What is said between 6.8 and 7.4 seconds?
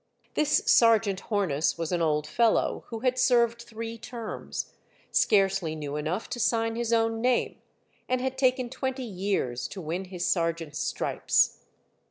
own